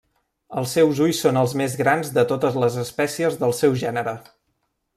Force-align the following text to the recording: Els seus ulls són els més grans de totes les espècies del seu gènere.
Els 0.59 0.71
seus 0.77 1.01
ulls 1.07 1.19
són 1.25 1.37
els 1.41 1.53
més 1.61 1.75
grans 1.81 2.09
de 2.15 2.23
totes 2.31 2.57
les 2.63 2.79
espècies 2.85 3.39
del 3.43 3.55
seu 3.59 3.77
gènere. 3.83 4.15